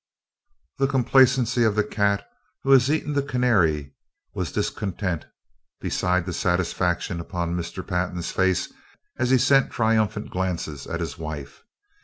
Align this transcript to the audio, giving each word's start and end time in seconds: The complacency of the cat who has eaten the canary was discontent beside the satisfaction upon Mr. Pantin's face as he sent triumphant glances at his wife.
The 0.79 0.87
complacency 0.87 1.63
of 1.63 1.75
the 1.75 1.83
cat 1.83 2.27
who 2.63 2.71
has 2.71 2.89
eaten 2.89 3.13
the 3.13 3.21
canary 3.21 3.93
was 4.33 4.51
discontent 4.51 5.25
beside 5.79 6.25
the 6.25 6.33
satisfaction 6.33 7.19
upon 7.19 7.55
Mr. 7.55 7.85
Pantin's 7.85 8.31
face 8.31 8.73
as 9.19 9.29
he 9.29 9.37
sent 9.37 9.69
triumphant 9.69 10.31
glances 10.31 10.87
at 10.87 11.01
his 11.01 11.19
wife. 11.19 11.61